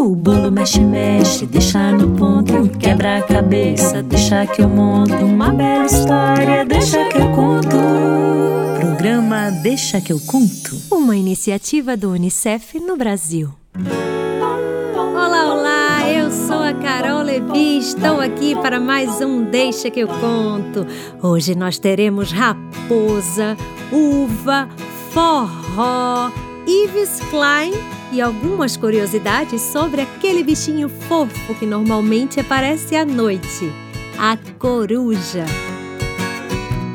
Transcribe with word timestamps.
O 0.00 0.16
bolo 0.16 0.50
mexe, 0.50 0.80
mexe, 0.80 1.44
deixa 1.44 1.92
no 1.92 2.16
ponto. 2.16 2.70
Quebra 2.78 3.18
a 3.18 3.22
cabeça, 3.22 4.02
deixa 4.02 4.46
que 4.46 4.62
eu 4.62 4.68
monto. 4.68 5.12
Uma 5.12 5.52
bela 5.52 5.84
história, 5.84 6.64
deixa 6.64 7.04
que 7.04 7.18
eu 7.18 7.30
conto. 7.32 7.76
Programa 8.80 9.50
Deixa 9.62 10.00
que 10.00 10.10
eu 10.10 10.18
conto. 10.20 10.74
Uma 10.90 11.14
iniciativa 11.14 11.98
do 11.98 12.12
Unicef 12.12 12.80
no 12.80 12.96
Brasil. 12.96 13.52
Olá, 14.96 15.52
olá! 15.52 16.10
Eu 16.10 16.30
sou 16.30 16.62
a 16.62 16.72
Carol 16.72 17.22
Levi. 17.22 17.76
Estou 17.76 18.22
aqui 18.22 18.54
para 18.54 18.80
mais 18.80 19.20
um 19.20 19.44
Deixa 19.44 19.90
que 19.90 20.00
eu 20.00 20.08
conto. 20.08 20.86
Hoje 21.22 21.54
nós 21.54 21.78
teremos 21.78 22.32
raposa, 22.32 23.54
uva, 23.92 24.66
forró, 25.12 26.30
Yves 26.66 27.20
Klein 27.28 27.99
e 28.12 28.20
algumas 28.20 28.76
curiosidades 28.76 29.62
sobre 29.62 30.02
aquele 30.02 30.42
bichinho 30.42 30.88
fofo 30.88 31.54
que 31.54 31.66
normalmente 31.66 32.40
aparece 32.40 32.96
à 32.96 33.04
noite, 33.04 33.72
a 34.18 34.36
coruja. 34.58 35.44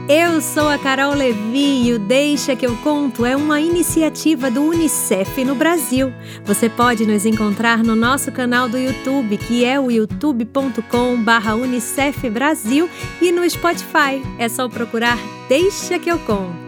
Eu 0.08 0.40
sou 0.40 0.70
a 0.70 0.78
Carol 0.78 1.16
Levi 1.16 1.88
e 1.88 1.94
o 1.94 2.00
Deixa 2.00 2.56
que 2.56 2.64
eu 2.64 2.78
conto 2.78 3.26
é 3.26 3.36
uma 3.36 3.60
iniciativa 3.60 4.52
do 4.52 4.62
UNICEF 4.62 5.44
no 5.44 5.56
Brasil. 5.56 6.14
Você 6.44 6.70
pode 6.70 7.08
nos 7.08 7.26
encontrar 7.26 7.84
no 7.84 7.96
nosso 7.96 8.32
canal 8.32 8.70
do 8.70 8.78
YouTube, 8.78 9.36
que 9.36 9.66
é 9.66 9.80
o 9.80 9.90
youtube.com/unicef 9.90 12.30
Brasil 12.30 12.88
e 13.20 13.32
no 13.32 13.50
Spotify. 13.50 14.22
É 14.38 14.48
só 14.48 14.70
procurar 14.70 15.18
Deixa 15.50 15.98
que 15.98 16.12
eu 16.12 16.20
conto. 16.20 16.65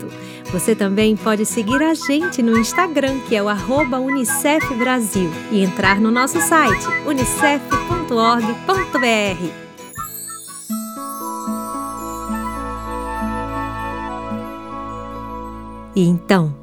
Você 0.52 0.74
também 0.74 1.16
pode 1.16 1.46
seguir 1.46 1.82
a 1.84 1.94
gente 1.94 2.42
no 2.42 2.58
Instagram, 2.58 3.20
que 3.28 3.36
é 3.36 3.44
o 3.44 3.50
Unicef 4.00 4.74
Brasil, 4.76 5.30
e 5.52 5.62
entrar 5.62 6.00
no 6.00 6.10
nosso 6.10 6.40
site 6.40 6.86
unicef.org.br. 7.06 9.68
E 15.96 16.08
então, 16.08 16.56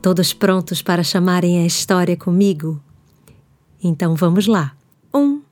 todos 0.00 0.32
prontos 0.32 0.80
para 0.80 1.02
chamarem 1.02 1.62
a 1.62 1.66
história 1.66 2.16
comigo? 2.16 2.80
Então 3.82 4.14
vamos 4.14 4.46
lá. 4.46 4.72
Um, 5.12 5.42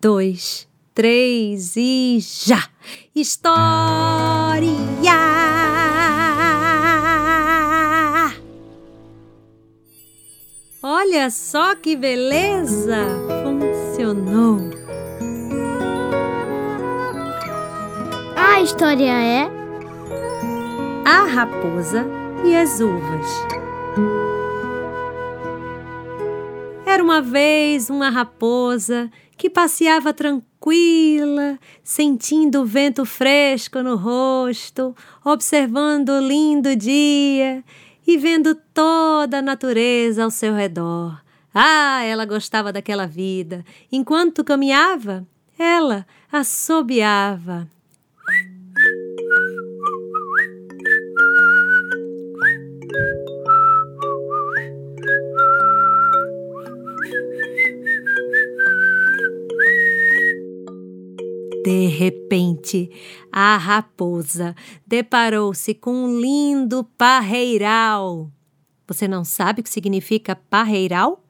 dois, 0.00 0.66
três 0.94 1.74
e 1.76 2.18
já! 2.20 2.64
História! 3.14 4.70
Olha 10.98 11.28
só 11.28 11.74
que 11.74 11.94
beleza! 11.94 12.96
Funcionou! 13.44 14.60
A 18.34 18.62
história 18.62 19.12
é 19.12 19.46
A 21.04 21.24
raposa 21.26 22.06
e 22.46 22.56
as 22.56 22.80
uvas. 22.80 23.26
Era 26.86 27.04
uma 27.04 27.20
vez 27.20 27.90
uma 27.90 28.08
raposa 28.08 29.10
que 29.36 29.50
passeava 29.50 30.14
tranquila, 30.14 31.58
sentindo 31.84 32.62
o 32.62 32.64
vento 32.64 33.04
fresco 33.04 33.82
no 33.82 33.96
rosto, 33.96 34.96
observando 35.22 36.08
o 36.08 36.26
lindo 36.26 36.74
dia 36.74 37.62
e 38.06 38.16
vendo 38.16 38.54
toda 38.72 39.38
a 39.38 39.42
natureza 39.42 40.24
ao 40.24 40.30
seu 40.30 40.54
redor. 40.54 41.20
Ah, 41.52 42.02
ela 42.02 42.24
gostava 42.24 42.72
daquela 42.72 43.06
vida. 43.06 43.64
Enquanto 43.90 44.44
caminhava, 44.44 45.26
ela 45.58 46.06
assobiava. 46.30 47.68
De 61.66 61.88
repente, 61.88 62.88
a 63.32 63.56
raposa 63.56 64.54
deparou-se 64.86 65.74
com 65.74 66.04
um 66.04 66.20
lindo 66.20 66.84
parreiral. 66.96 68.30
Você 68.86 69.08
não 69.08 69.24
sabe 69.24 69.62
o 69.62 69.64
que 69.64 69.70
significa 69.70 70.36
parreiral? 70.36 71.24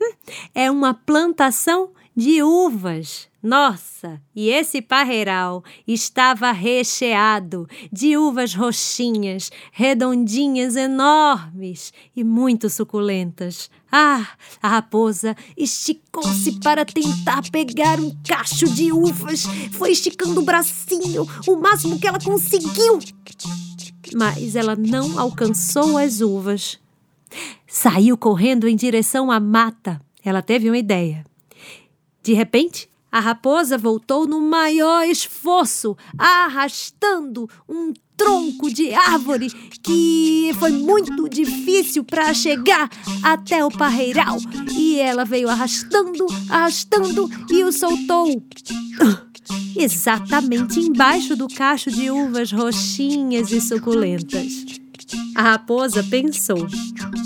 Hum, 0.00 0.12
é 0.54 0.70
uma 0.70 0.94
plantação 0.94 1.90
de 2.14 2.44
uvas. 2.44 3.28
Nossa, 3.42 4.22
e 4.36 4.50
esse 4.50 4.80
parreiral 4.80 5.64
estava 5.84 6.52
recheado 6.52 7.66
de 7.90 8.16
uvas 8.16 8.54
roxinhas, 8.54 9.50
redondinhas, 9.72 10.76
enormes 10.76 11.92
e 12.14 12.22
muito 12.22 12.70
suculentas. 12.70 13.68
Ah, 13.94 14.26
a 14.62 14.68
raposa 14.68 15.36
esticou-se 15.54 16.58
para 16.60 16.82
tentar 16.82 17.42
pegar 17.50 18.00
um 18.00 18.10
cacho 18.26 18.66
de 18.70 18.90
uvas. 18.90 19.42
Foi 19.72 19.92
esticando 19.92 20.40
o 20.40 20.44
bracinho 20.44 21.28
o 21.46 21.56
máximo 21.56 22.00
que 22.00 22.06
ela 22.06 22.18
conseguiu. 22.18 22.98
Mas 24.14 24.56
ela 24.56 24.74
não 24.74 25.18
alcançou 25.18 25.98
as 25.98 26.22
uvas. 26.22 26.78
Saiu 27.66 28.16
correndo 28.16 28.66
em 28.66 28.74
direção 28.74 29.30
à 29.30 29.38
mata. 29.38 30.00
Ela 30.24 30.40
teve 30.40 30.70
uma 30.70 30.78
ideia. 30.78 31.24
De 32.22 32.32
repente, 32.32 32.88
a 33.10 33.20
raposa 33.20 33.76
voltou 33.76 34.26
no 34.26 34.40
maior 34.40 35.04
esforço, 35.04 35.94
arrastando 36.16 37.46
um 37.68 37.92
tronco 38.16 38.72
de 38.72 38.92
árvore 38.94 39.50
que 39.82 40.50
foi 40.58 40.70
muito 40.72 41.28
difícil 41.28 42.04
para 42.04 42.32
chegar 42.32 42.88
até 43.22 43.64
o 43.64 43.70
parreiral. 43.70 44.38
E 44.76 44.98
ela 44.98 45.24
veio 45.24 45.48
arrastando, 45.48 46.26
arrastando 46.48 47.28
e 47.50 47.64
o 47.64 47.72
soltou. 47.72 48.42
Exatamente 49.76 50.78
embaixo 50.78 51.34
do 51.34 51.48
cacho 51.48 51.90
de 51.90 52.10
uvas 52.10 52.52
roxinhas 52.52 53.50
e 53.50 53.60
suculentas. 53.60 54.64
A 55.34 55.42
raposa 55.42 56.02
pensou: 56.04 56.66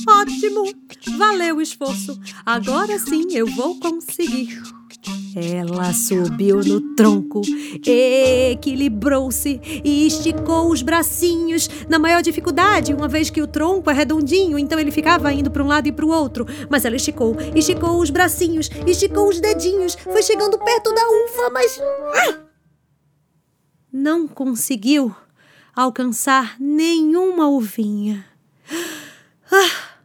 Ótimo, 0.09 0.73
valeu 1.19 1.57
o 1.57 1.63
esforço. 1.63 2.19
Agora 2.45 2.99
sim 2.99 3.27
eu 3.33 3.47
vou 3.47 3.79
conseguir. 3.79 4.76
Ela 5.35 5.93
subiu 5.93 6.61
no 6.65 6.95
tronco, 6.95 7.43
equilibrou-se 7.85 9.61
e 9.85 10.07
esticou 10.07 10.71
os 10.71 10.81
bracinhos 10.81 11.69
na 11.89 11.99
maior 11.99 12.23
dificuldade, 12.23 12.95
uma 12.95 13.07
vez 13.07 13.29
que 13.29 13.43
o 13.43 13.47
tronco 13.47 13.91
é 13.91 13.93
redondinho, 13.93 14.59
então 14.59 14.79
ele 14.79 14.91
ficava 14.91 15.33
indo 15.33 15.51
para 15.51 15.63
um 15.63 15.67
lado 15.67 15.87
e 15.87 15.93
para 15.93 16.07
o 16.07 16.11
outro. 16.11 16.47
Mas 16.71 16.85
ela 16.85 16.97
esticou, 16.97 17.37
esticou 17.55 18.01
os 18.01 18.09
bracinhos, 18.09 18.71
esticou 18.87 19.29
os 19.29 19.39
dedinhos, 19.39 19.95
foi 19.95 20.23
chegando 20.23 20.59
perto 20.59 20.95
da 20.95 21.03
uva, 21.03 21.51
mas. 21.53 21.79
Não 23.93 24.27
conseguiu 24.27 25.15
alcançar 25.75 26.57
nenhuma 26.59 27.49
uvinha. 27.49 28.25
Ah! 29.53 29.97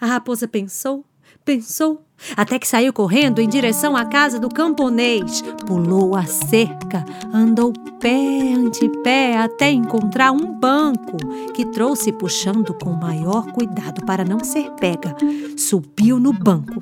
A 0.00 0.06
raposa 0.06 0.48
pensou, 0.48 1.04
pensou 1.44 2.04
até 2.36 2.58
que 2.58 2.66
saiu 2.66 2.92
correndo 2.92 3.40
em 3.40 3.48
direção 3.48 3.96
à 3.96 4.04
casa 4.04 4.38
do 4.38 4.48
camponês. 4.48 5.42
Pulou 5.66 6.16
a 6.16 6.24
cerca, 6.24 7.04
andou 7.32 7.72
pé 8.00 8.54
ante 8.54 8.88
pé 9.02 9.36
até 9.36 9.70
encontrar 9.70 10.32
um 10.32 10.52
banco 10.58 11.16
que 11.52 11.66
trouxe 11.66 12.12
puxando 12.12 12.74
com 12.74 12.90
maior 12.90 13.52
cuidado 13.52 14.04
para 14.04 14.24
não 14.24 14.42
ser 14.42 14.70
pega. 14.72 15.14
Subiu 15.56 16.18
no 16.18 16.32
banco, 16.32 16.80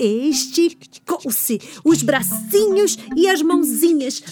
esticou-se 0.00 1.60
os 1.84 2.02
bracinhos 2.02 2.98
e 3.16 3.28
as 3.28 3.42
mãozinhas. 3.42 4.22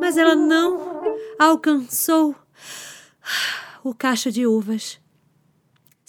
Mas 0.00 0.16
ela 0.16 0.34
não 0.34 0.80
alcançou 1.38 2.34
o 3.84 3.94
cacho 3.94 4.30
de 4.32 4.46
uvas. 4.46 4.98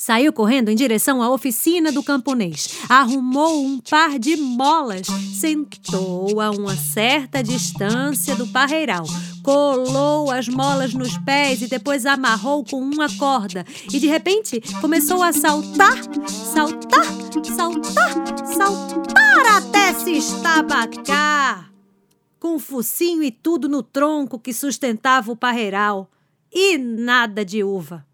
Saiu 0.10 0.34
correndo 0.34 0.70
em 0.70 0.76
direção 0.76 1.22
à 1.22 1.30
oficina 1.30 1.92
do 1.92 2.02
camponês. 2.02 2.80
Arrumou 2.90 3.64
um 3.64 3.78
par 3.78 4.18
de 4.18 4.36
molas. 4.38 5.06
Sentou 5.06 6.42
a 6.42 6.50
uma 6.50 6.76
certa 6.76 7.44
distância 7.44 8.36
do 8.36 8.48
parreiral. 8.48 9.06
Colou 9.44 10.32
as 10.32 10.48
molas 10.48 10.96
nos 10.96 11.16
pés 11.20 11.62
e 11.62 11.68
depois 11.68 12.08
amarrou 12.08 12.66
com 12.66 12.82
uma 12.82 13.08
corda. 13.18 13.64
E 13.94 14.00
de 14.00 14.08
repente 14.08 14.60
começou 14.82 15.22
a 15.22 15.32
saltar, 15.32 16.00
saltar, 16.28 17.06
saltar, 17.56 18.48
saltar 18.48 19.58
até 19.58 19.94
se 19.94 20.14
estabacar. 20.14 21.72
Com 22.40 22.56
o 22.56 22.60
focinho 22.60 23.22
e 23.22 23.30
tudo 23.30 23.70
no 23.70 23.84
tronco 23.84 24.40
que 24.40 24.54
sustentava 24.54 25.32
o 25.32 25.36
parreiral. 25.36 26.10
E 26.52 26.80
nada 26.80 27.46
de 27.46 27.64
uva. 27.64 28.09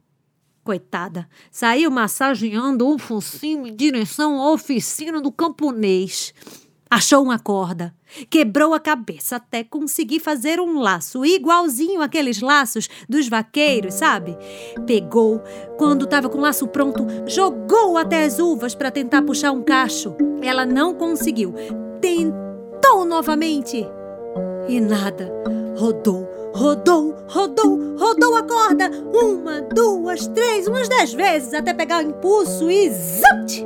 Coitada, 0.66 1.30
saiu 1.52 1.92
massageando 1.92 2.88
um 2.88 2.98
focinho 2.98 3.68
em 3.68 3.76
direção 3.76 4.42
à 4.42 4.52
oficina 4.52 5.22
do 5.22 5.32
camponês. 5.32 6.34
Achou 6.90 7.22
uma 7.22 7.38
corda, 7.38 7.94
quebrou 8.32 8.74
a 8.74 8.80
cabeça 8.80 9.36
até 9.36 9.64
conseguir 9.64 10.20
fazer 10.20 10.60
um 10.60 10.80
laço 10.80 11.24
igualzinho 11.24 12.02
aqueles 12.02 12.42
laços 12.42 12.90
dos 13.08 13.30
vaqueiros, 13.30 13.94
sabe? 13.94 14.36
Pegou, 14.88 15.40
quando 15.78 16.06
estava 16.06 16.30
com 16.30 16.40
o 16.40 16.42
laço 16.42 16.68
pronto, 16.68 17.06
jogou 17.28 17.96
até 17.96 18.26
as 18.26 18.40
uvas 18.40 18.74
para 18.74 18.90
tentar 18.90 19.22
puxar 19.22 19.52
um 19.52 19.62
cacho. 19.62 20.16
Ela 20.42 20.66
não 20.66 20.96
conseguiu. 20.96 21.54
Tentou 22.02 23.06
novamente 23.06 23.86
e 24.68 24.82
nada. 24.82 25.32
Rodou, 25.78 26.25
rodou, 26.56 27.14
rodou, 27.28 27.98
rodou 27.98 28.36
a 28.36 28.44
corda. 28.44 28.90
Uma, 29.14 29.62
duas, 29.62 30.26
três, 30.28 30.68
umas 30.68 30.88
dez 30.88 31.14
vezes 31.14 31.54
até 31.54 31.74
pegar 31.74 32.04
o 32.04 32.08
impulso 32.08 32.72
e 32.72 32.90
zapt! 32.90 33.66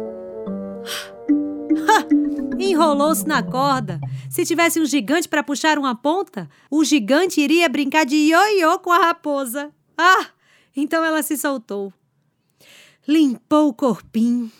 Enrolou-se 2.57 3.25
na 3.27 3.43
corda. 3.43 3.99
Se 4.29 4.43
tivesse 4.43 4.81
um 4.81 4.85
gigante 4.85 5.29
para 5.29 5.43
puxar 5.43 5.77
uma 5.77 5.95
ponta, 5.95 6.49
o 6.69 6.83
gigante 6.83 7.39
iria 7.39 7.69
brincar 7.69 8.05
de 8.05 8.15
ioiô 8.15 8.79
com 8.79 8.91
a 8.91 8.97
raposa. 8.97 9.71
Ah! 9.97 10.27
Então 10.75 11.03
ela 11.03 11.21
se 11.21 11.37
soltou. 11.37 11.93
Limpou 13.07 13.69
o 13.69 13.73
corpinho. 13.73 14.51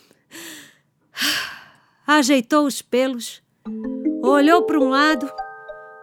Ajeitou 2.05 2.65
os 2.65 2.81
pelos. 2.81 3.41
Olhou 4.23 4.63
para 4.63 4.79
um 4.79 4.89
lado, 4.89 5.31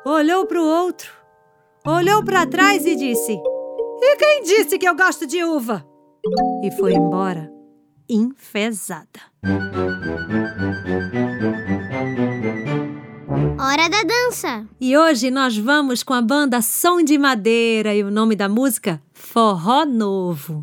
olhou 0.05 0.47
para 0.47 0.61
o 0.61 0.65
outro, 0.65 1.16
olhou 1.87 2.25
para 2.25 2.47
trás 2.47 2.85
e 2.85 2.97
disse: 2.97 3.33
E 3.33 4.17
quem 4.17 4.43
disse 4.43 4.79
que 4.79 4.89
eu 4.89 4.97
gosto 4.97 5.27
de 5.27 5.43
uva? 5.45 5.87
E 6.63 6.71
foi 6.73 6.95
embora, 6.95 7.51
enfesada. 8.09 9.21
Hora 13.59 13.89
da 13.89 14.03
dança. 14.03 14.67
E 14.81 14.97
hoje 14.97 15.31
nós 15.31 15.57
vamos 15.57 16.03
com 16.03 16.13
a 16.13 16.21
banda 16.21 16.61
Som 16.61 17.03
de 17.03 17.17
Madeira 17.17 17.95
e 17.95 18.03
o 18.03 18.11
nome 18.11 18.35
da 18.35 18.49
música 18.49 19.01
Forró 19.13 19.85
Novo. 19.85 20.61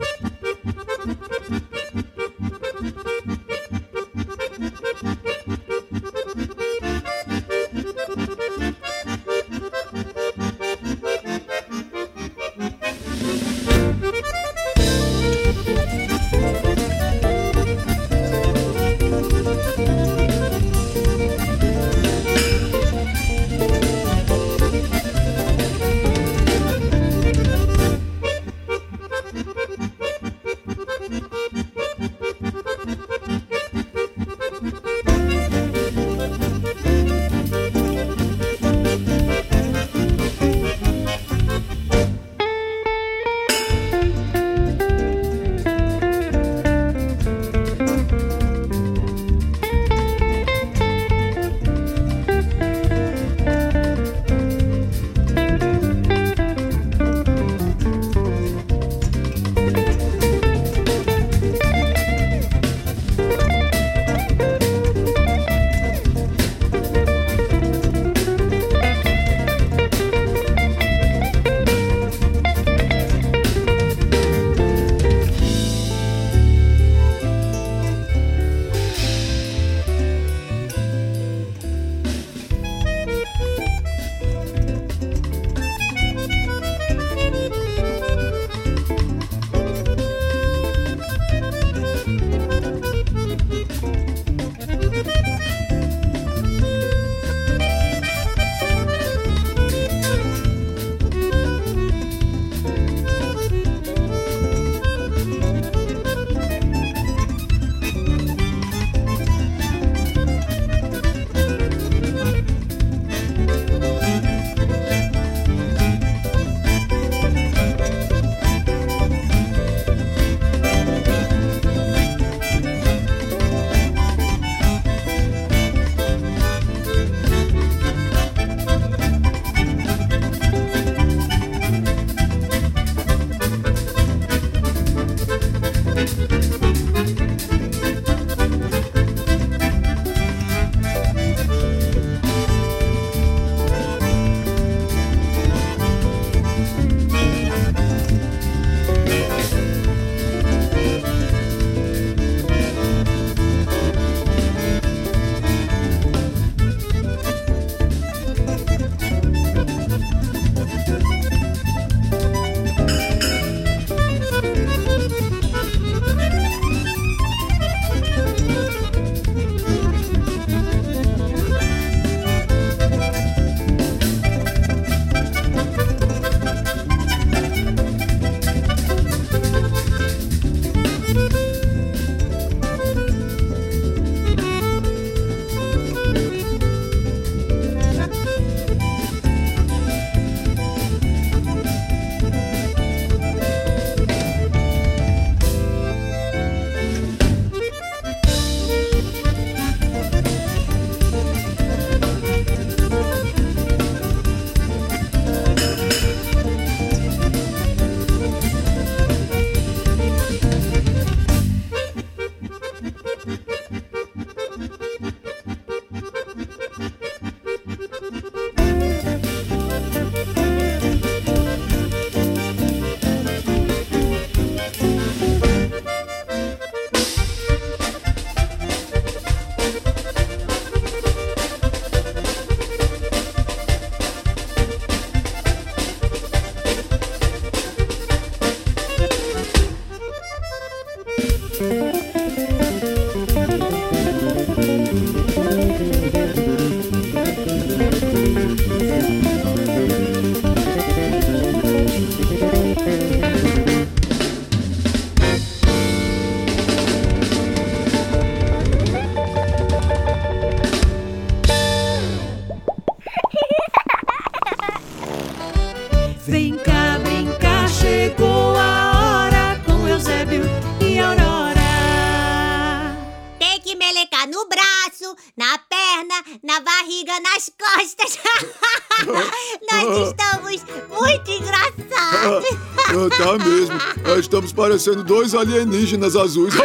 Parecendo 284.54 285.04
dois 285.04 285.34
alienígenas 285.34 286.16
azuis. 286.16 286.54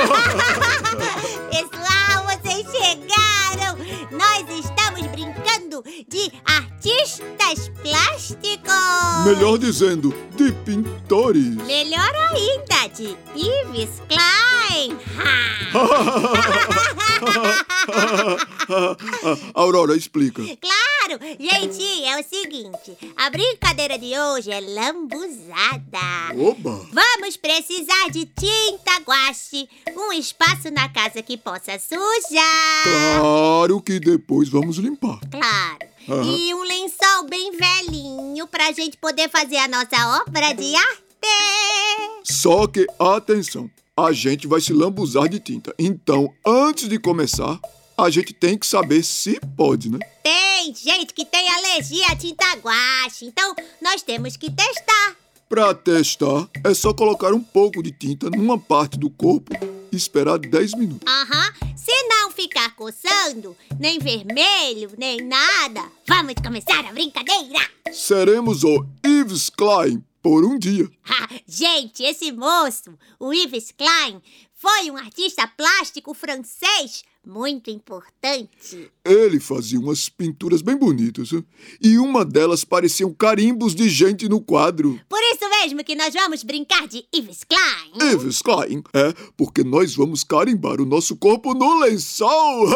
Pessoal, 1.50 2.26
vocês 2.26 2.66
chegaram! 2.70 3.76
Nós 4.10 4.44
estamos 4.58 5.06
brincando 5.10 5.82
de 6.08 6.32
artistas 6.44 7.70
plásticos! 7.82 9.24
Melhor 9.24 9.58
dizendo, 9.58 10.14
de 10.36 10.52
pintores. 10.52 11.56
Melhor 11.66 12.12
ainda, 12.30 12.94
de 12.94 13.16
Yves 13.34 14.02
Aurora, 19.54 19.96
explica. 19.96 20.42
Claro! 20.42 21.20
Gente, 21.38 22.04
é 22.04 22.20
o 22.20 22.24
seguinte: 22.24 22.96
a 23.16 23.30
brincadeira 23.30 23.98
de 23.98 24.18
hoje 24.18 24.50
é 24.50 24.60
lambuzada. 24.60 26.34
Oba! 26.36 26.86
Vamos 26.92 27.36
precisar 27.36 28.10
de 28.10 28.26
tinta 28.26 28.98
guache, 29.06 29.68
um 29.96 30.12
espaço 30.12 30.70
na 30.70 30.88
casa 30.88 31.22
que 31.22 31.36
possa 31.36 31.78
sujar. 31.78 32.82
Claro 32.84 33.80
que 33.80 33.98
depois 33.98 34.48
vamos 34.48 34.76
limpar. 34.78 35.18
Claro. 35.30 35.88
Aham. 36.08 36.22
E 36.24 36.54
um 36.54 36.62
lençol 36.62 37.24
bem 37.28 37.52
velhinho 37.52 38.46
pra 38.46 38.72
gente 38.72 38.96
poder 38.96 39.28
fazer 39.28 39.58
a 39.58 39.68
nossa 39.68 40.22
obra 40.22 40.54
de 40.54 40.74
arte. 40.74 41.04
Só 42.24 42.66
que, 42.66 42.86
atenção, 42.98 43.70
a 44.06 44.12
gente 44.12 44.46
vai 44.46 44.60
se 44.60 44.72
lambuzar 44.72 45.28
de 45.28 45.40
tinta. 45.40 45.74
Então, 45.78 46.32
antes 46.46 46.88
de 46.88 46.98
começar, 46.98 47.58
a 47.96 48.08
gente 48.10 48.32
tem 48.32 48.56
que 48.56 48.66
saber 48.66 49.02
se 49.02 49.40
pode, 49.56 49.90
né? 49.90 49.98
Tem 50.22 50.72
gente 50.74 51.12
que 51.12 51.24
tem 51.24 51.48
alergia 51.50 52.06
à 52.06 52.16
tinta 52.16 52.44
guache, 52.56 53.24
então 53.24 53.54
nós 53.82 54.02
temos 54.02 54.36
que 54.36 54.50
testar. 54.50 55.16
Pra 55.48 55.74
testar, 55.74 56.48
é 56.62 56.74
só 56.74 56.92
colocar 56.92 57.32
um 57.32 57.40
pouco 57.42 57.82
de 57.82 57.90
tinta 57.90 58.30
numa 58.30 58.58
parte 58.58 58.98
do 58.98 59.08
corpo 59.10 59.52
e 59.90 59.96
esperar 59.96 60.38
10 60.38 60.74
minutos. 60.74 61.10
Aham. 61.10 61.52
Se 61.74 62.02
não 62.06 62.30
ficar 62.30 62.76
coçando, 62.76 63.56
nem 63.80 63.98
vermelho, 63.98 64.90
nem 64.98 65.22
nada, 65.22 65.90
vamos 66.06 66.34
começar 66.34 66.84
a 66.84 66.92
brincadeira. 66.92 67.60
Seremos 67.90 68.62
o 68.62 68.84
Yves 69.04 69.48
Klein 69.48 70.04
por 70.22 70.44
um 70.44 70.58
dia. 70.58 70.88
Gente, 71.46 72.02
esse 72.02 72.32
moço, 72.32 72.96
o 73.18 73.32
Yves 73.32 73.72
Klein, 73.72 74.20
foi 74.54 74.90
um 74.90 74.96
artista 74.96 75.46
plástico 75.46 76.12
francês 76.14 77.04
muito 77.28 77.70
importante. 77.70 78.90
Ele 79.04 79.38
fazia 79.38 79.78
umas 79.78 80.08
pinturas 80.08 80.62
bem 80.62 80.76
bonitas. 80.76 81.30
E 81.80 81.98
uma 81.98 82.24
delas 82.24 82.64
pareciam 82.64 83.12
carimbos 83.12 83.74
de 83.74 83.88
gente 83.88 84.28
no 84.28 84.40
quadro. 84.40 84.98
Por 85.08 85.20
isso 85.34 85.48
mesmo 85.50 85.84
que 85.84 85.94
nós 85.94 86.14
vamos 86.14 86.42
brincar 86.42 86.88
de 86.88 87.04
Yves 87.14 87.44
Klein. 87.44 88.12
Yves 88.12 88.40
Klein, 88.40 88.82
é, 88.94 89.12
porque 89.36 89.62
nós 89.62 89.94
vamos 89.94 90.24
carimbar 90.24 90.80
o 90.80 90.86
nosso 90.86 91.16
corpo 91.16 91.52
no 91.52 91.80
lençol. 91.80 92.66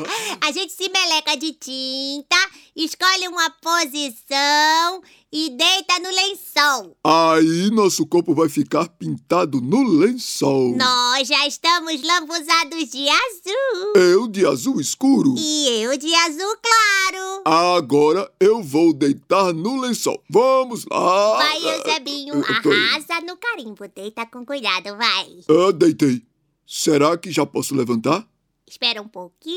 a 0.40 0.50
gente 0.52 0.72
se 0.72 0.88
meleca 0.88 1.36
de 1.36 1.52
tinta, 1.52 2.36
escolhe 2.76 3.26
uma 3.28 3.48
posição 3.50 5.02
e 5.32 5.50
deita 5.50 5.98
no 5.98 6.10
lençol. 6.10 6.96
Aí 7.02 7.70
nosso 7.70 8.06
corpo 8.06 8.34
vai 8.34 8.48
ficar 8.48 8.88
pintado 8.88 9.60
no 9.60 9.82
lençol. 9.82 10.76
Nós 10.76 11.26
já 11.26 11.46
estamos 11.46 12.02
lambuzados 12.02 12.90
de 12.90 13.08
azul. 13.08 13.92
Eu 13.96 14.28
de 14.28 14.46
azul 14.46 14.80
escuro. 14.80 15.34
E 15.38 15.82
eu 15.82 15.96
de 15.96 16.14
azul 16.14 16.56
claro. 16.62 17.42
Agora 17.44 18.30
eu 18.38 18.62
vou 18.62 18.92
deitar 18.92 19.52
no 19.54 19.80
lençol. 19.80 20.22
Vamos 20.28 20.84
lá. 20.90 21.36
Vai, 21.36 21.58
Eusebinho, 21.58 22.44
arrasa 22.44 23.20
no 23.26 23.36
carimbo. 23.36 23.88
Deita 23.88 24.26
com 24.26 24.44
cuidado, 24.44 24.96
vai. 24.96 25.38
Ah, 25.48 25.72
deitei. 25.72 26.22
Será 26.66 27.16
que 27.16 27.30
já 27.30 27.46
posso 27.46 27.74
levantar? 27.74 28.26
Espera 28.68 29.00
um 29.00 29.08
pouquinho. 29.08 29.56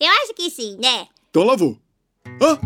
Eu 0.00 0.08
acho 0.22 0.34
que 0.34 0.50
sim, 0.50 0.76
né? 0.80 1.06
Então 1.30 1.44
lá 1.44 1.56
vou. 1.56 1.76
Ah, 2.40 2.58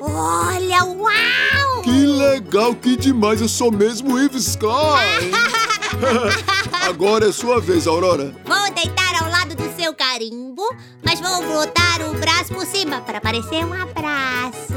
Olha, 0.00 0.84
uau! 0.84 1.82
que 1.82 2.06
legal, 2.06 2.74
que 2.74 2.96
demais. 2.96 3.40
Eu 3.40 3.48
sou 3.48 3.70
mesmo 3.70 4.18
Yves 4.18 4.56
Klein. 4.56 5.30
Agora 6.88 7.28
é 7.28 7.32
sua 7.32 7.60
vez, 7.60 7.86
Aurora. 7.86 8.34
Vou 8.44 8.74
deitar 8.74 9.22
ao 9.22 9.30
lado 9.30 9.54
do 9.54 9.76
seu 9.80 9.94
carimbo, 9.94 10.62
mas 11.02 11.20
vou 11.20 11.42
botar 11.42 12.00
o 12.02 12.14
braço 12.18 12.52
por 12.52 12.66
cima 12.66 13.00
para 13.02 13.20
parecer 13.20 13.64
um 13.64 13.72
abraço. 13.72 14.74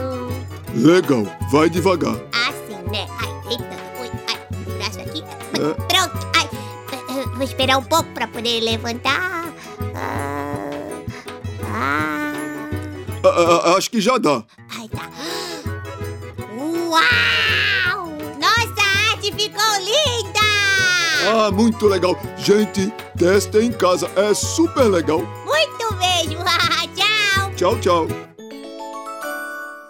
Legal, 0.74 1.26
vai 1.52 1.70
devagar. 1.70 2.16
Assim, 2.48 2.78
né? 2.92 3.08
Ai. 3.20 3.28
Ui, 4.02 4.12
ai, 4.28 4.48
o 4.68 4.78
braço 4.78 5.00
aqui. 5.00 5.24
É. 5.54 5.74
Pronto. 5.88 6.28
Ai, 6.36 7.26
vou 7.34 7.44
esperar 7.44 7.78
um 7.78 7.84
pouco 7.84 8.10
para 8.14 8.28
poder 8.28 8.60
levantar. 8.62 9.37
Acho 13.78 13.90
que 13.92 14.02
já 14.02 14.18
dá. 14.18 14.44
ai, 14.80 14.88
tá. 14.88 15.10
Uau! 16.58 18.08
Nossa 18.40 19.12
arte 19.12 19.32
ficou 19.32 19.74
linda! 19.80 20.40
Ah, 21.30 21.52
muito 21.52 21.88
legal. 21.88 22.16
Gente, 22.38 22.92
testa 23.18 23.62
em 23.62 23.72
casa. 23.72 24.10
É 24.16 24.34
super 24.34 24.86
legal. 24.86 25.22
Muito 25.46 25.96
mesmo! 26.00 26.44
Tchau! 26.96 27.52
Tchau, 27.56 27.80
tchau. 27.80 28.08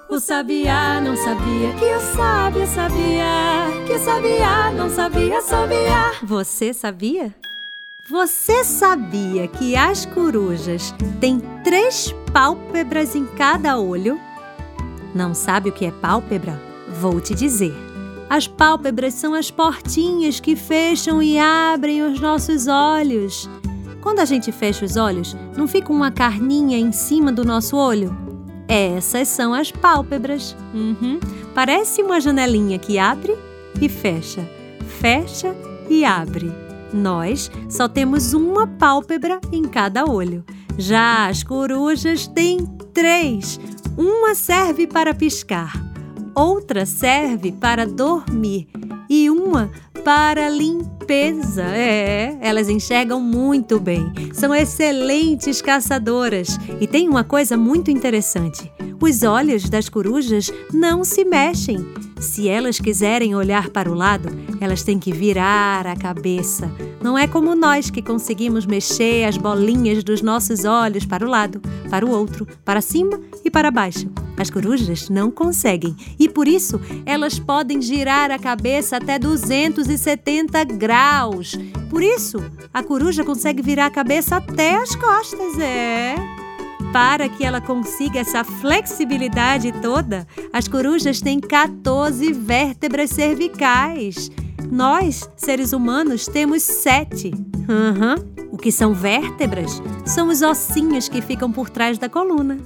O 0.10 0.20
sabiá 0.20 1.00
não 1.02 1.16
sabia 1.16 1.74
que 1.74 1.86
o 1.86 2.00
sábio 2.16 2.66
sabia. 2.68 3.86
Que 3.86 3.94
o 3.94 4.00
sabiá 4.00 4.72
não 4.72 4.90
sabia, 4.90 5.42
sabia. 5.42 6.12
Você 6.24 6.74
sabia? 6.74 7.36
Você 8.10 8.64
sabia 8.64 9.50
que 9.50 9.76
as 9.76 10.06
corujas 10.06 10.96
têm 11.20 11.42
três 11.62 12.16
pálpebras 12.32 13.18
em 13.18 13.26
cada 13.26 13.78
olho? 13.78 14.18
Não 15.14 15.34
sabe 15.34 15.70
o 15.70 15.74
que 15.74 15.86
é 15.86 15.92
pálpebra? 15.92 16.58
Vou 17.02 17.20
te 17.20 17.36
dizer. 17.36 17.76
As 18.30 18.48
pálpebras 18.48 19.14
são 19.14 19.34
as 19.34 19.52
portinhas 19.52 20.40
que 20.40 20.56
fecham 20.56 21.22
e 21.22 21.38
abrem 21.38 22.02
os 22.02 22.18
nossos 22.18 22.68
olhos. 22.68 23.50
Quando 24.00 24.22
a 24.22 24.26
gente 24.26 24.54
fecha 24.54 24.86
os 24.86 24.96
olhos, 24.96 25.36
não 25.58 25.68
fica 25.68 25.92
uma 25.92 26.10
carninha 26.10 26.78
em 26.78 26.94
cima 26.94 27.30
do 27.30 27.44
nosso 27.44 27.76
olho? 27.76 28.16
Essas 28.70 29.28
são 29.28 29.54
as 29.54 29.70
pálpebras. 29.70 30.56
Uhum. 30.74 31.20
Parece 31.54 32.02
uma 32.02 32.22
janelinha 32.22 32.80
que 32.80 32.98
abre 32.98 33.38
e 33.82 33.90
fecha, 33.90 34.50
fecha 35.02 35.54
e 35.90 36.06
abre. 36.06 36.67
Nós 36.94 37.52
só 37.70 37.88
temos 37.88 38.34
uma 38.34 38.68
pálpebra 38.68 39.40
em 39.52 39.64
cada 39.64 40.06
olho. 40.06 40.44
Já 40.78 41.28
as 41.28 41.44
corujas 41.44 42.28
têm 42.28 42.66
três. 42.94 43.60
Uma 43.98 44.36
serve 44.36 44.86
para 44.86 45.14
piscar, 45.14 45.74
outra 46.36 46.86
serve 46.86 47.52
para 47.52 47.86
dormir 47.86 48.68
e 49.10 49.30
uma 49.30 49.72
para 50.04 50.50
limpeza. 50.50 51.64
É, 51.64 52.38
elas 52.42 52.70
enxergam 52.70 53.20
muito 53.20 53.80
bem. 53.80 54.14
São 54.34 54.54
excelentes 54.54 55.62
caçadoras. 55.62 56.58
E 56.80 56.88
tem 56.88 57.10
uma 57.10 57.24
coisa 57.24 57.58
muito 57.58 57.90
interessante: 57.90 58.72
os 59.02 59.24
olhos 59.24 59.70
das 59.70 59.90
corujas 59.90 60.52
não 60.74 61.04
se 61.04 61.26
mexem. 61.26 61.86
Se 62.20 62.50
elas 62.50 62.80
quiserem 62.80 63.36
olhar 63.36 63.70
para 63.70 63.92
o 63.92 63.94
lado, 63.94 64.30
elas 64.60 64.84
têm 64.84 64.98
que 64.98 65.12
virar 65.12 65.86
a 65.86 65.96
cabeça. 65.96 66.72
Não 67.02 67.18
é 67.18 67.28
como 67.28 67.56
nós 67.56 67.90
que 67.90 68.02
conseguimos 68.02 68.66
mexer 68.66 69.26
as 69.26 69.38
bolinhas 69.38 70.04
dos 70.04 70.22
nossos 70.22 70.66
olhos 70.66 71.06
para 71.06 71.26
o 71.26 71.30
lado, 71.30 71.62
para 71.90 72.06
o 72.06 72.10
outro, 72.10 72.48
para 72.66 72.82
cima 72.82 73.20
e 73.46 73.52
para 73.52 73.72
baixo. 73.72 74.10
As 74.38 74.50
corujas 74.50 75.10
não 75.10 75.32
conseguem 75.32 75.96
e 76.20 76.30
por 76.30 76.48
isso 76.48 76.80
elas 77.06 77.40
podem 77.40 77.82
girar 77.82 78.30
a 78.30 78.38
cabeça 78.38 78.98
até 78.98 79.18
270 79.18 80.64
graus. 80.66 81.58
Por 81.90 82.04
isso, 82.04 82.38
a 82.74 82.84
coruja 82.84 83.24
consegue 83.24 83.62
virar 83.62 83.88
a 83.88 83.92
cabeça 83.92 84.38
até 84.38 84.76
as 84.76 84.96
costas, 84.96 85.58
é. 85.60 86.16
Para 86.92 87.30
que 87.30 87.44
ela 87.44 87.62
consiga 87.62 88.20
essa 88.20 88.44
flexibilidade 88.44 89.72
toda, 89.82 90.28
as 90.52 90.68
corujas 90.68 91.22
têm 91.22 91.40
14 91.40 92.34
vértebras 92.34 93.10
cervicais. 93.10 94.32
Nós, 94.72 95.30
seres 95.36 95.74
humanos, 95.74 96.26
temos 96.26 96.64
sete. 96.64 97.32
Aham. 97.70 98.16
O 98.52 98.58
que 98.58 98.72
são 98.72 98.94
vértebras? 98.94 99.82
São 100.06 100.30
os 100.30 100.42
ossinhos 100.42 101.08
que 101.08 101.22
ficam 101.22 101.52
por 101.52 101.70
trás 101.70 101.98
da 101.98 102.10
coluna. 102.10 102.58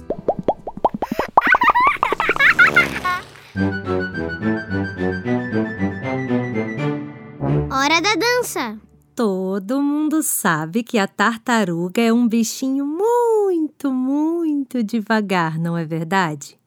Sabe 10.22 10.82
que 10.82 10.98
a 10.98 11.06
tartaruga 11.06 12.00
é 12.00 12.12
um 12.12 12.26
bichinho 12.26 12.86
muito, 12.86 13.92
muito 13.92 14.82
devagar, 14.82 15.58
não 15.58 15.76
é 15.76 15.84
verdade? 15.84 16.58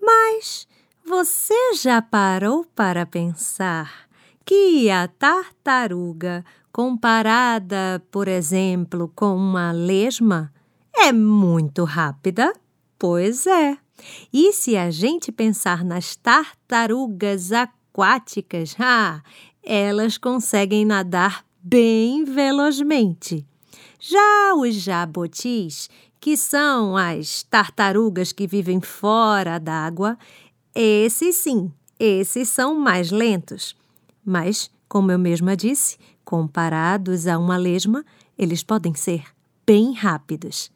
Mas 0.00 0.66
você 1.04 1.74
já 1.74 2.00
parou 2.02 2.64
para 2.74 3.06
pensar 3.06 4.08
que 4.44 4.90
a 4.90 5.06
tartaruga, 5.08 6.44
comparada, 6.72 8.02
por 8.10 8.28
exemplo, 8.28 9.12
com 9.14 9.36
uma 9.36 9.72
lesma, 9.72 10.52
é 10.94 11.12
muito 11.12 11.84
rápida? 11.84 12.52
Pois 12.98 13.46
é. 13.46 13.76
E 14.32 14.52
se 14.52 14.76
a 14.76 14.90
gente 14.90 15.30
pensar 15.30 15.84
nas 15.84 16.16
tartarugas 16.16 17.52
aquáticas, 17.52 18.74
ah, 18.78 19.22
elas 19.62 20.18
conseguem 20.18 20.84
nadar 20.84 21.44
bem 21.62 22.24
velozmente. 22.24 23.46
Já 24.00 24.54
os 24.56 24.74
jabotis, 24.74 25.88
que 26.20 26.36
são 26.36 26.96
as 26.96 27.42
tartarugas 27.44 28.32
que 28.32 28.46
vivem 28.46 28.80
fora 28.80 29.58
d'água, 29.58 30.18
esses 30.74 31.36
sim, 31.36 31.70
esses 31.98 32.48
são 32.48 32.74
mais 32.74 33.10
lentos. 33.10 33.76
Mas, 34.24 34.70
como 34.88 35.12
eu 35.12 35.18
mesma 35.18 35.56
disse, 35.56 35.98
comparados 36.24 37.26
a 37.26 37.38
uma 37.38 37.56
lesma, 37.56 38.04
eles 38.36 38.62
podem 38.62 38.94
ser 38.94 39.24
bem 39.64 39.92
rápidos. 39.92 40.70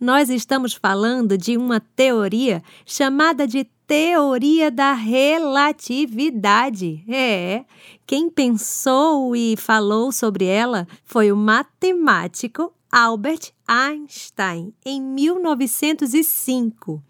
Nós 0.00 0.30
estamos 0.30 0.74
falando 0.74 1.38
de 1.38 1.56
uma 1.56 1.78
teoria 1.80 2.60
chamada 2.84 3.46
de 3.46 3.64
teoria 3.86 4.68
da 4.70 4.94
relatividade. 4.94 7.04
É, 7.08 7.64
quem 8.06 8.30
pensou 8.30 9.34
e 9.36 9.56
falou 9.56 10.12
sobre 10.12 10.46
ela 10.46 10.88
foi 11.04 11.30
o 11.30 11.36
matemático 11.36 12.72
Albert 12.90 13.52
Einstein, 13.66 14.74
em 14.84 15.00
1905. 15.00 17.00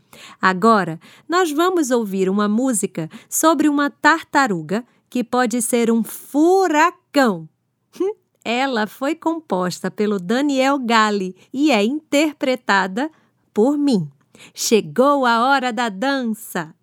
Agora, 0.40 1.00
nós 1.28 1.50
vamos 1.50 1.90
ouvir 1.90 2.28
uma 2.28 2.46
música 2.48 3.10
sobre 3.28 3.68
uma 3.68 3.90
tartaruga 3.90 4.84
que 5.10 5.24
pode 5.24 5.60
ser 5.60 5.90
um 5.90 6.02
furacão. 6.02 7.48
Ela 8.44 8.86
foi 8.86 9.14
composta 9.14 9.90
pelo 9.90 10.18
Daniel 10.18 10.78
Galli 10.78 11.36
e 11.52 11.70
é 11.70 11.84
interpretada 11.84 13.10
por 13.54 13.78
mim. 13.78 14.10
Chegou 14.54 15.24
a 15.24 15.44
hora 15.44 15.72
da 15.72 15.88
dança! 15.88 16.74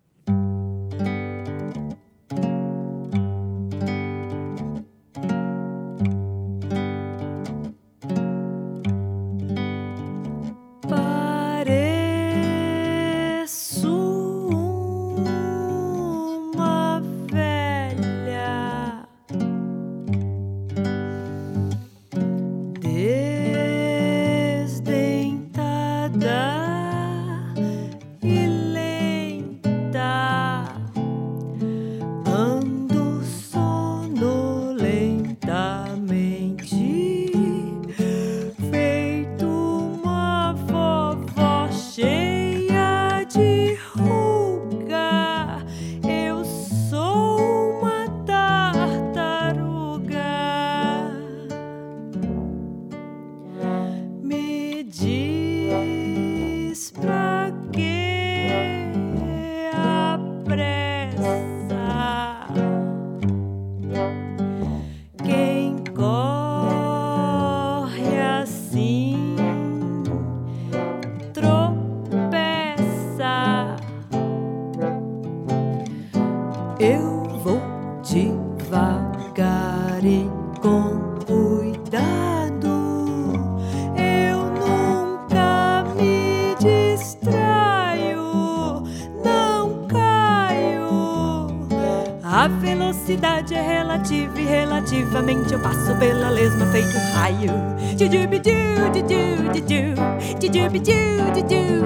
Velocidade 92.48 93.54
é 93.54 93.60
relativa 93.60 94.40
e 94.40 94.44
relativamente 94.44 95.52
eu 95.52 95.60
passo 95.60 95.94
pela 95.98 96.30
lesma 96.30 96.66
feito 96.66 96.96
raio. 97.14 97.52
Jujubidu, 97.98 98.50
juju, 98.94 99.50
juju, 99.56 99.94
jujubidu, 100.40 100.92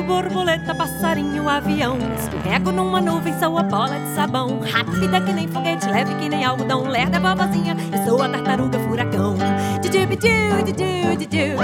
borboleta, 0.08 0.74
passarinho, 0.74 1.46
avião. 1.46 1.98
Escorrego 2.18 2.72
numa 2.72 2.98
nuvem, 2.98 3.38
sou 3.38 3.58
a 3.58 3.62
bola 3.62 4.00
de 4.00 4.14
sabão. 4.14 4.58
Rápida 4.60 5.20
que 5.20 5.32
nem 5.34 5.46
foguete, 5.46 5.86
leve 5.86 6.14
que 6.14 6.30
nem 6.30 6.44
algodão. 6.44 6.88
Lerda, 6.88 7.20
vovozinha, 7.20 7.76
eu 7.92 8.04
sou 8.04 8.22
a 8.22 8.28
tartaruga 8.28 8.78
furacão. 8.80 9.36
Didibidiu, 9.82 10.62
didiu, 10.64 11.58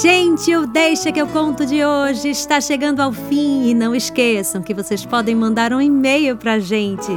Gente, 0.00 0.54
o 0.54 0.64
Deixa 0.64 1.10
que 1.10 1.20
eu 1.20 1.26
conto 1.26 1.66
de 1.66 1.84
hoje 1.84 2.28
está 2.28 2.60
chegando 2.60 3.00
ao 3.00 3.12
fim 3.12 3.68
e 3.68 3.74
não 3.74 3.96
esqueçam 3.96 4.62
que 4.62 4.72
vocês 4.72 5.04
podem 5.04 5.34
mandar 5.34 5.72
um 5.72 5.80
e-mail 5.80 6.36
pra 6.36 6.60
gente. 6.60 7.10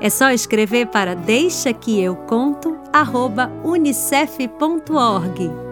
É 0.00 0.08
só 0.08 0.30
escrever 0.30 0.86
para 0.86 1.14
deixa 1.14 1.70
que 1.74 2.00
eu 2.00 2.16
conto 2.16 2.78
unicef.org. 3.62 5.63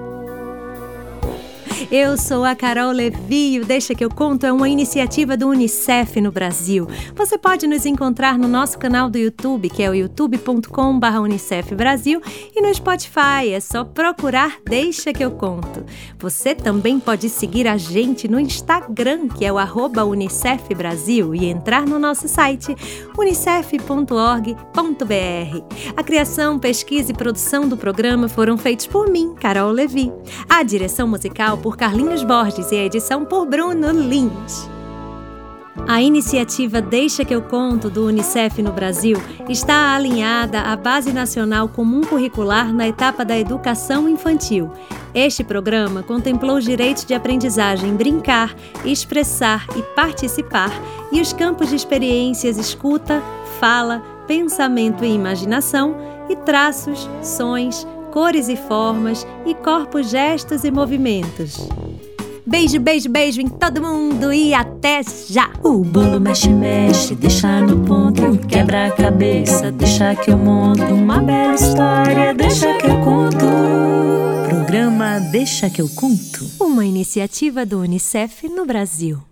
Eu 1.91 2.17
sou 2.17 2.45
a 2.45 2.55
Carol 2.55 2.93
Levi 2.93 3.61
o 3.61 3.65
Deixa 3.65 3.95
que 3.95 4.05
eu 4.05 4.11
conto 4.11 4.45
é 4.45 4.53
uma 4.53 4.69
iniciativa 4.69 5.37
do 5.37 5.49
Unicef 5.49 6.21
no 6.21 6.31
Brasil. 6.31 6.87
Você 7.15 7.39
pode 7.39 7.67
nos 7.67 7.87
encontrar 7.87 8.39
no 8.39 8.49
nosso 8.49 8.79
canal 8.79 9.09
do 9.09 9.19
YouTube, 9.19 9.69
que 9.69 9.83
é 9.83 9.91
o 9.91 9.95
youtube.com/unicef 9.95 11.75
Brasil, 11.75 12.21
e 12.55 12.61
no 12.61 12.75
Spotify, 12.75 13.53
é 13.53 13.61
só 13.61 13.85
procurar 13.85 14.59
Deixa 14.65 15.13
que 15.13 15.25
eu 15.25 15.31
conto. 15.31 15.85
Você 16.19 16.55
também 16.55 16.99
pode 16.99 17.29
seguir 17.29 17.67
a 17.67 17.77
gente 17.77 18.29
no 18.29 18.39
Instagram, 18.39 19.29
que 19.29 19.45
é 19.45 19.53
o 19.53 19.59
arroba 19.59 20.05
Unicef 20.05 20.75
Brasil, 20.75 21.35
e 21.35 21.47
entrar 21.47 21.87
no 21.87 21.99
nosso 21.99 22.29
site 22.29 22.75
unicef.org.br. 23.17 24.53
A 25.97 26.03
criação, 26.03 26.59
pesquisa 26.59 27.13
e 27.13 27.15
produção 27.15 27.69
do 27.69 27.77
programa 27.77 28.29
foram 28.29 28.57
feitos 28.59 28.87
por 28.87 29.09
mim, 29.11 29.35
Carol 29.35 29.71
Levi. 29.71 30.13
A 30.49 30.63
direção 30.63 31.09
musical 31.09 31.57
por 31.63 31.77
Carlinhos 31.77 32.25
Borges 32.25 32.73
e 32.73 32.75
a 32.75 32.85
edição 32.85 33.25
por 33.25 33.47
Bruno 33.47 33.93
Lins. 33.93 34.69
A 35.89 36.03
iniciativa 36.03 36.83
Deixa 36.83 37.25
que 37.25 37.35
eu 37.35 37.41
conto 37.41 37.89
do 37.89 38.07
Unicef 38.07 38.61
no 38.61 38.73
Brasil 38.73 39.17
está 39.49 39.95
alinhada 39.95 40.61
à 40.61 40.77
Base 40.77 41.13
Nacional 41.13 41.69
Comum 41.69 42.03
Curricular 42.03 42.73
na 42.75 42.87
etapa 42.87 43.25
da 43.25 43.39
educação 43.39 44.09
infantil. 44.09 44.71
Este 45.15 45.43
programa 45.43 46.03
contemplou 46.03 46.57
os 46.57 46.65
direitos 46.65 47.05
de 47.05 47.15
aprendizagem 47.15 47.95
brincar, 47.95 48.55
expressar 48.85 49.67
e 49.77 49.83
participar 49.95 50.71
e 51.11 51.21
os 51.21 51.33
campos 51.33 51.71
de 51.71 51.77
experiências 51.77 52.59
escuta, 52.59 53.23
fala, 53.59 54.03
pensamento 54.27 55.05
e 55.05 55.15
imaginação 55.15 55.97
e 56.29 56.37
traços, 56.37 57.09
sons, 57.23 57.87
cores 58.13 58.49
e 58.49 58.57
formas 58.57 59.27
e 59.45 59.55
corpos, 59.55 60.11
gestos 60.11 60.63
e 60.63 60.71
movimentos. 60.71 61.67
Beijo, 62.47 62.79
beijo, 62.79 63.09
beijo 63.09 63.41
em 63.41 63.49
todo 63.49 63.81
mundo 63.81 64.33
e 64.33 64.53
até 64.53 65.01
já! 65.31 65.51
O 65.63 65.79
bolo 65.79 66.21
mexe, 66.21 66.51
mexe, 66.51 67.15
deixa 67.15 67.61
no 67.61 67.81
ponto, 67.85 68.37
quebra 68.47 68.89
a 68.89 68.91
cabeça, 68.91 69.73
deixa 69.73 70.15
que 70.15 70.31
eu 70.31 70.37
monto 70.37 70.83
uma 70.83 71.21
bela 71.21 71.55
história, 71.55 72.35
deixa 72.35 72.77
que 72.77 72.87
eu 72.87 73.01
conto. 73.01 73.47
Programa 74.49 75.19
Deixa 75.31 75.71
que 75.71 75.81
eu 75.81 75.89
conto. 75.89 76.45
Uma 76.61 76.85
iniciativa 76.85 77.65
do 77.65 77.81
Unicef 77.81 78.49
no 78.49 78.67
Brasil. 78.67 79.32